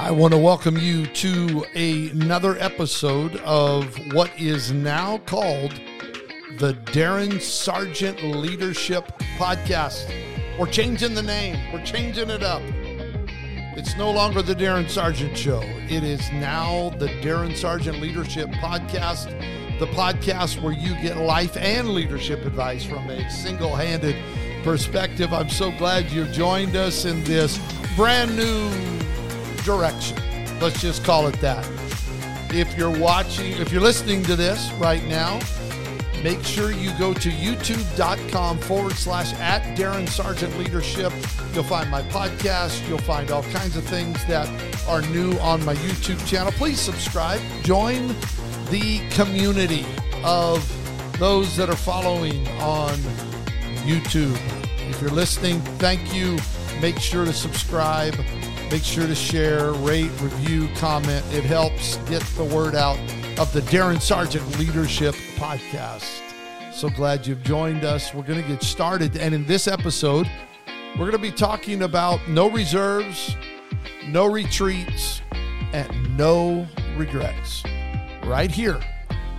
[0.00, 5.78] I want to welcome you to another episode of what is now called
[6.56, 10.10] the Darin Sargent Leadership Podcast.
[10.58, 12.62] We're changing the name, we're changing it up.
[13.76, 15.60] It's no longer the Darin Sargent Show.
[15.62, 19.26] It is now the Darin Sargent Leadership Podcast,
[19.78, 24.16] the podcast where you get life and leadership advice from a single handed
[24.64, 25.34] perspective.
[25.34, 27.60] I'm so glad you've joined us in this
[27.96, 29.00] brand new
[29.64, 30.16] direction.
[30.60, 31.68] Let's just call it that.
[32.52, 35.40] If you're watching, if you're listening to this right now,
[36.22, 41.12] make sure you go to youtube.com forward slash at Darin Sargent Leadership.
[41.54, 42.86] You'll find my podcast.
[42.88, 44.48] You'll find all kinds of things that
[44.88, 46.52] are new on my YouTube channel.
[46.52, 47.40] Please subscribe.
[47.62, 48.08] Join
[48.70, 49.86] the community
[50.24, 50.66] of
[51.18, 52.94] those that are following on
[53.84, 54.36] YouTube.
[54.88, 56.38] If you're listening, thank you.
[56.80, 58.14] Make sure to subscribe.
[58.70, 61.24] Make sure to share, rate, review, comment.
[61.32, 62.98] It helps get the word out
[63.38, 66.22] of the Darin Sargent Leadership Podcast.
[66.72, 68.14] So glad you've joined us.
[68.14, 69.16] We're going to get started.
[69.16, 70.30] And in this episode,
[70.92, 73.36] we're going to be talking about no reserves,
[74.06, 75.20] no retreats,
[75.72, 77.62] and no regrets.
[78.24, 78.80] Right here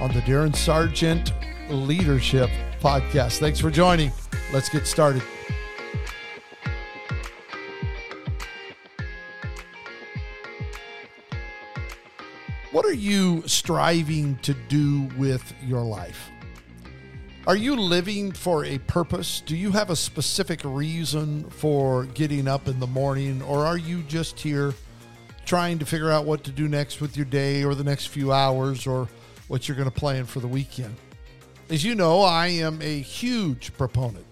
[0.00, 1.32] on the Darin Sargent
[1.68, 3.38] Leadership Podcast.
[3.38, 4.12] Thanks for joining.
[4.52, 5.22] Let's get started.
[13.06, 16.28] You striving to do with your life?
[17.46, 19.40] Are you living for a purpose?
[19.46, 24.02] Do you have a specific reason for getting up in the morning, or are you
[24.02, 24.74] just here
[25.44, 28.32] trying to figure out what to do next with your day or the next few
[28.32, 29.08] hours or
[29.46, 30.96] what you're going to plan for the weekend?
[31.70, 34.26] As you know, I am a huge proponent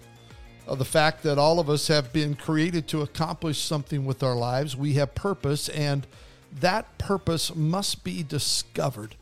[0.67, 4.35] of the fact that all of us have been created to accomplish something with our
[4.35, 4.75] lives.
[4.75, 6.05] We have purpose, and
[6.59, 9.15] that purpose must be discovered.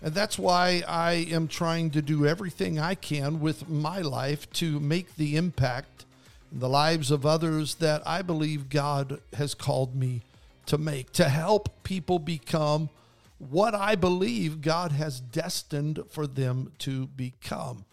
[0.00, 4.78] And that's why I am trying to do everything I can with my life to
[4.78, 6.04] make the impact
[6.52, 10.22] in the lives of others that I believe God has called me
[10.66, 12.90] to make, to help people become
[13.38, 17.84] what I believe God has destined for them to become.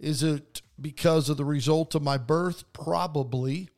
[0.00, 2.64] Is it because of the result of my birth?
[2.72, 3.70] Probably.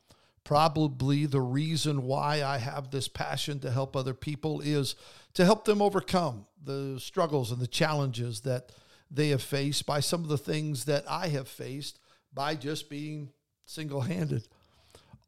[0.47, 4.95] Probably the reason why I have this passion to help other people is
[5.33, 8.71] to help them overcome the struggles and the challenges that
[9.11, 11.99] they have faced by some of the things that I have faced
[12.33, 13.33] by just being
[13.65, 14.47] single handed.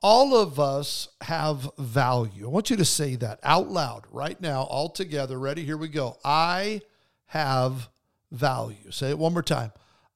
[0.02, 2.46] All of us have value.
[2.46, 5.38] I want you to say that out loud right now, all together.
[5.38, 5.66] Ready?
[5.66, 6.16] Here we go.
[6.24, 6.80] I
[7.26, 7.90] have
[8.32, 8.90] value.
[8.92, 9.74] Say it one more time.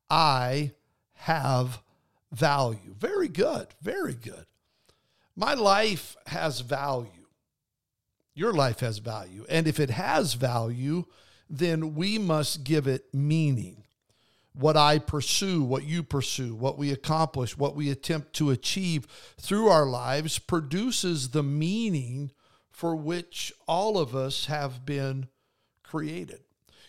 [0.09, 0.72] I
[1.16, 1.81] have
[2.31, 2.96] value.
[2.97, 3.68] Very good.
[3.81, 4.46] Very good.
[5.35, 7.09] My life has value.
[8.35, 9.45] Your life has value.
[9.49, 11.05] And if it has value,
[11.49, 13.83] then we must give it meaning.
[14.53, 19.07] What I pursue, what you pursue, what we accomplish, what we attempt to achieve
[19.39, 22.31] through our lives produces the meaning
[22.69, 25.27] for which all of us have been
[25.83, 26.41] created.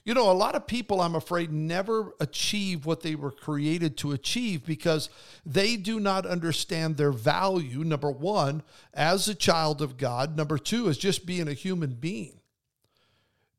[0.04, 4.12] You know, a lot of people, I'm afraid, never achieve what they were created to
[4.12, 5.08] achieve because
[5.46, 10.90] they do not understand their value, number one, as a child of God, number two,
[10.90, 12.40] as just being a human being.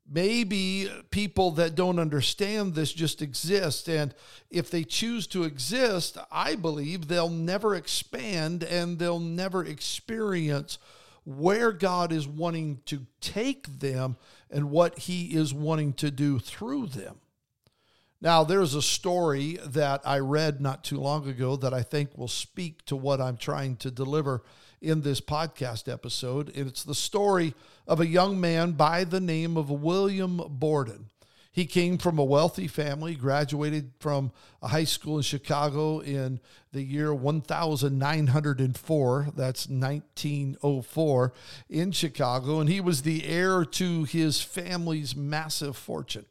[0.08, 3.90] Maybe people that don't understand this just exist.
[3.90, 4.14] And
[4.52, 10.78] if they choose to exist, I believe they'll never expand and they'll never experience
[11.26, 14.16] where God is wanting to take them
[14.50, 17.18] and what He is wanting to do through them.
[18.22, 22.28] Now, there's a story that I read not too long ago that I think will
[22.28, 24.44] speak to what I'm trying to deliver
[24.82, 26.56] in this podcast episode.
[26.56, 27.54] And it's the story
[27.88, 31.10] of a young man by the name of William Borden.
[31.56, 36.42] He came from a wealthy family, graduated from a high school in Chicago in
[36.74, 39.28] the year 1904.
[39.34, 41.34] That's 1904
[41.70, 42.60] in Chicago.
[42.60, 46.26] And he was the heir to his family's massive fortune.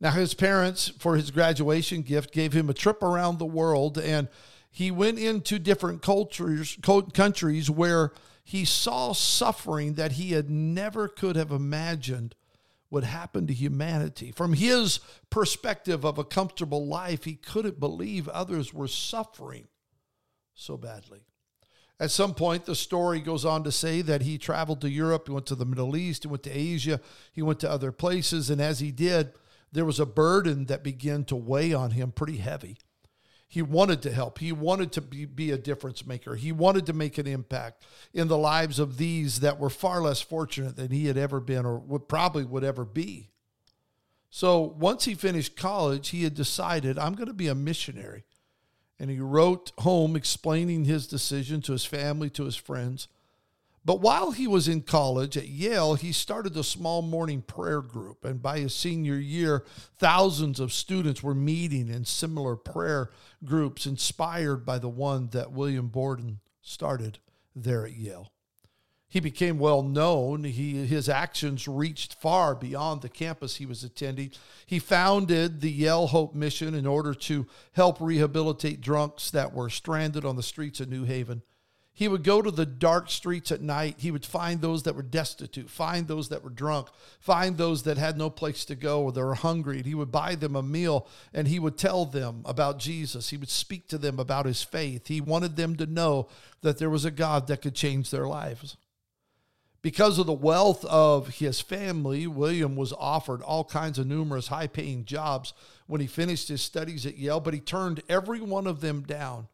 [0.00, 4.28] Now, his parents, for his graduation gift, gave him a trip around the world, and
[4.70, 6.78] he went into different cultures,
[7.12, 8.12] countries where
[8.44, 12.34] he saw suffering that he had never could have imagined
[12.90, 14.32] would happen to humanity.
[14.32, 15.00] From his
[15.30, 19.68] perspective of a comfortable life, he couldn't believe others were suffering
[20.54, 21.20] so badly.
[22.00, 25.32] At some point, the story goes on to say that he traveled to Europe, he
[25.32, 27.00] went to the Middle East, he went to Asia,
[27.32, 29.32] he went to other places, and as he did,
[29.72, 32.78] there was a burden that began to weigh on him pretty heavy.
[33.50, 34.38] He wanted to help.
[34.38, 36.36] He wanted to be, be a difference maker.
[36.36, 40.20] He wanted to make an impact in the lives of these that were far less
[40.20, 43.30] fortunate than he had ever been or would probably would ever be.
[44.28, 48.24] So once he finished college, he had decided, I'm going to be a missionary.
[48.98, 53.08] And he wrote home explaining his decision to his family, to his friends.
[53.88, 58.22] But while he was in college at Yale, he started a small morning prayer group.
[58.22, 59.64] And by his senior year,
[59.96, 63.08] thousands of students were meeting in similar prayer
[63.46, 67.20] groups inspired by the one that William Borden started
[67.56, 68.30] there at Yale.
[69.08, 70.44] He became well known.
[70.44, 74.32] He, his actions reached far beyond the campus he was attending.
[74.66, 80.26] He founded the Yale Hope Mission in order to help rehabilitate drunks that were stranded
[80.26, 81.40] on the streets of New Haven.
[81.98, 83.96] He would go to the dark streets at night.
[83.98, 86.86] He would find those that were destitute, find those that were drunk,
[87.18, 89.78] find those that had no place to go or they were hungry.
[89.78, 93.30] And he would buy them a meal and he would tell them about Jesus.
[93.30, 95.08] He would speak to them about his faith.
[95.08, 96.28] He wanted them to know
[96.62, 98.76] that there was a God that could change their lives.
[99.82, 104.68] Because of the wealth of his family, William was offered all kinds of numerous high
[104.68, 105.52] paying jobs
[105.88, 109.48] when he finished his studies at Yale, but he turned every one of them down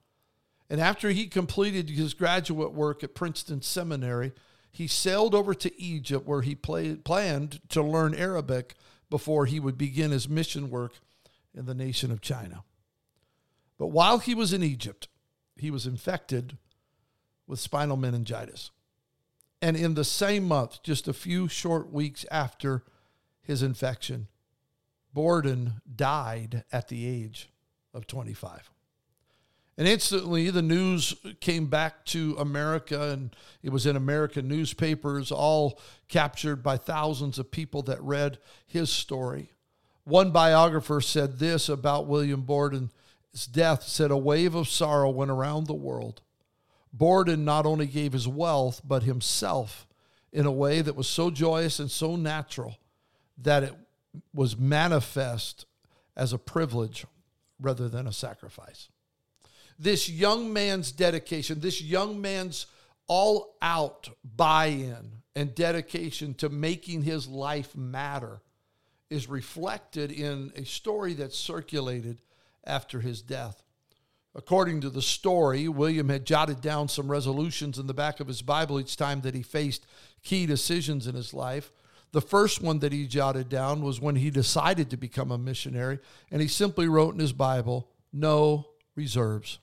[0.71, 4.33] and after he completed his graduate work at Princeton Seminary,
[4.73, 8.75] he sailed over to Egypt where he planned to learn Arabic
[9.11, 10.95] before he would begin his mission work
[11.55, 12.65] in the nation of China.
[13.79, 15.09] But while he was in Egypt,
[15.57, 16.59] he was infected
[17.47, 18.71] with spinal meningitis.
[19.63, 22.83] And in the same month, just a few short weeks after
[23.43, 24.29] his infection,
[25.13, 27.49] Borden died at the age
[27.93, 28.71] of 25.
[29.77, 35.81] And instantly, the news came back to America, and it was in American newspapers, all
[36.09, 39.51] captured by thousands of people that read his story.
[40.05, 42.93] One biographer said this about William Borden's
[43.51, 46.21] death said, A wave of sorrow went around the world.
[46.93, 49.89] Borden not only gave his wealth, but himself
[50.33, 52.79] in a way that was so joyous and so natural
[53.39, 53.75] that it
[54.33, 55.67] was manifest
[56.17, 57.05] as a privilege
[57.59, 58.89] rather than a sacrifice
[59.79, 62.67] this young man's dedication, this young man's
[63.07, 68.41] all out buy in and dedication to making his life matter
[69.11, 72.21] is reflected in a story that circulated
[72.65, 73.63] after his death.
[74.35, 78.43] According to the story, William had jotted down some resolutions in the back of his
[78.43, 79.87] Bible each time that he faced
[80.25, 81.71] key decisions in his life.
[82.11, 86.01] The first one that he jotted down was when he decided to become a missionary,
[86.31, 88.67] and he simply wrote in his Bible, No
[88.97, 89.59] reserves.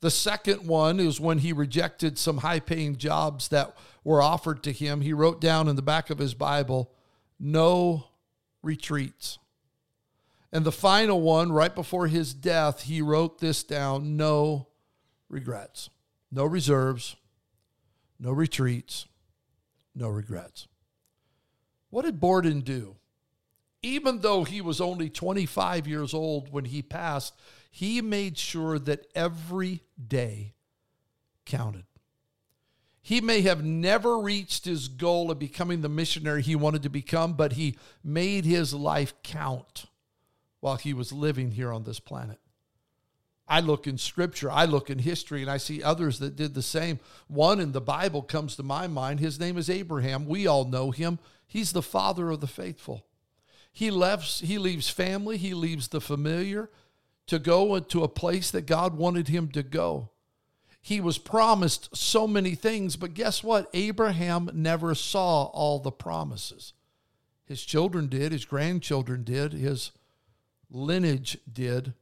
[0.00, 4.72] The second one is when he rejected some high paying jobs that were offered to
[4.72, 5.02] him.
[5.02, 6.90] He wrote down in the back of his Bible,
[7.38, 8.06] no
[8.62, 9.38] retreats.
[10.52, 14.68] And the final one, right before his death, he wrote this down no
[15.28, 15.90] regrets,
[16.32, 17.14] no reserves,
[18.18, 19.06] no retreats,
[19.94, 20.66] no regrets.
[21.90, 22.96] What did Borden do?
[23.82, 27.34] Even though he was only 25 years old when he passed,
[27.70, 30.54] he made sure that every day
[31.46, 31.84] counted.
[33.00, 37.32] He may have never reached his goal of becoming the missionary he wanted to become,
[37.32, 39.86] but he made his life count
[40.60, 42.38] while he was living here on this planet.
[43.48, 46.62] I look in scripture, I look in history, and I see others that did the
[46.62, 47.00] same.
[47.26, 49.18] One in the Bible comes to my mind.
[49.18, 50.26] His name is Abraham.
[50.26, 51.18] We all know him.
[51.48, 53.06] He's the father of the faithful.
[53.72, 56.70] He left, he leaves family, he leaves the familiar,
[57.30, 60.10] to go to a place that God wanted him to go.
[60.82, 63.70] He was promised so many things, but guess what?
[63.72, 66.72] Abraham never saw all the promises.
[67.44, 69.92] His children did, his grandchildren did, his
[70.70, 71.94] lineage did.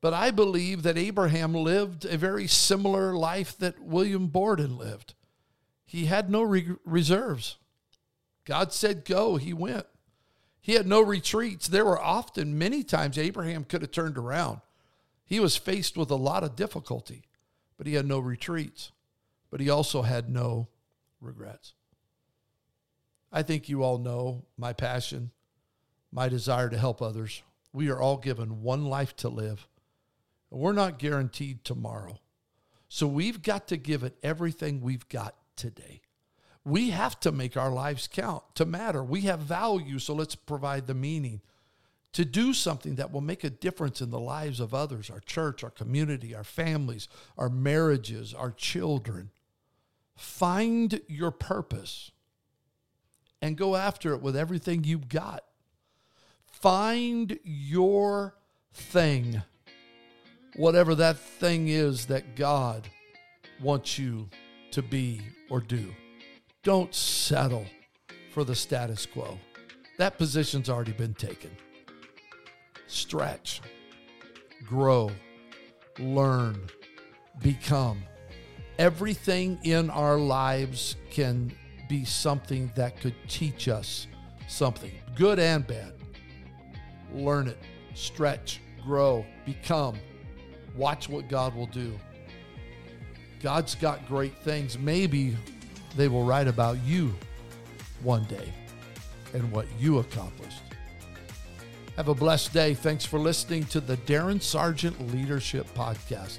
[0.00, 5.12] But I believe that Abraham lived a very similar life that William Borden lived.
[5.84, 7.56] He had no re- reserves.
[8.46, 9.86] God said go, he went.
[10.66, 11.68] He had no retreats.
[11.68, 14.62] There were often, many times, Abraham could have turned around.
[15.24, 17.22] He was faced with a lot of difficulty,
[17.78, 18.90] but he had no retreats.
[19.48, 20.66] But he also had no
[21.20, 21.74] regrets.
[23.30, 25.30] I think you all know my passion,
[26.10, 27.44] my desire to help others.
[27.72, 29.68] We are all given one life to live.
[30.50, 32.18] And we're not guaranteed tomorrow.
[32.88, 36.00] So we've got to give it everything we've got today
[36.66, 39.02] we have to make our lives count to matter.
[39.02, 41.40] We have value, so let's provide the meaning
[42.12, 45.62] to do something that will make a difference in the lives of others, our church,
[45.62, 47.08] our community, our families,
[47.38, 49.30] our marriages, our children.
[50.16, 52.10] Find your purpose
[53.40, 55.44] and go after it with everything you've got.
[56.46, 58.34] Find your
[58.72, 59.42] thing
[60.56, 62.88] whatever that thing is that God
[63.60, 64.28] wants you
[64.72, 65.20] to be
[65.50, 65.94] or do.
[66.66, 67.64] Don't settle
[68.32, 69.38] for the status quo.
[69.98, 71.52] That position's already been taken.
[72.88, 73.60] Stretch,
[74.66, 75.12] grow,
[76.00, 76.60] learn,
[77.40, 78.02] become.
[78.80, 81.54] Everything in our lives can
[81.88, 84.08] be something that could teach us
[84.48, 85.92] something, good and bad.
[87.14, 87.58] Learn it,
[87.94, 89.96] stretch, grow, become.
[90.74, 91.96] Watch what God will do.
[93.40, 94.76] God's got great things.
[94.76, 95.36] Maybe
[95.96, 97.14] they will write about you
[98.02, 98.52] one day
[99.32, 100.62] and what you accomplished.
[101.96, 102.74] Have a blessed day.
[102.74, 106.38] Thanks for listening to the Darin Sargent Leadership Podcast.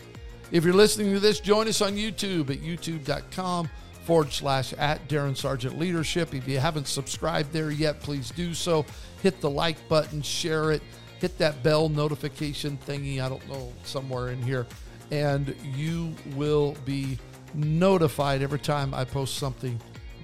[0.52, 3.68] If you're listening to this, join us on YouTube at youtube.com
[4.04, 6.34] forward slash at Darin Sargent Leadership.
[6.34, 8.86] If you haven't subscribed there yet, please do so.
[9.22, 10.82] Hit the like button, share it,
[11.20, 13.20] hit that bell notification thingy.
[13.20, 14.66] I don't know, somewhere in here.
[15.12, 17.18] And you will be
[17.54, 19.80] notified every time I post something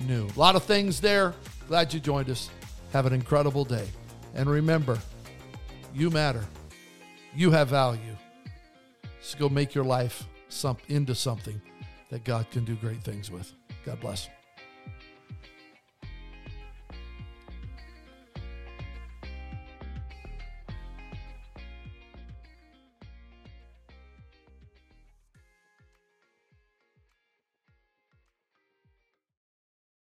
[0.08, 0.28] new.
[0.36, 1.34] A lot of things there.
[1.68, 2.50] Glad you joined us.
[2.92, 3.88] Have an incredible day.
[4.36, 5.00] And remember,
[5.94, 6.44] you matter.
[7.36, 8.16] You have value.
[9.22, 11.62] So go make your life some, into something
[12.10, 13.52] that God can do great things with.
[13.86, 14.30] God bless.